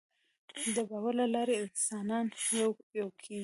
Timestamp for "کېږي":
3.21-3.39